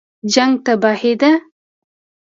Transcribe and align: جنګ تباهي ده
جنګ 0.33 0.53
تباهي 0.65 1.13
ده 1.21 1.31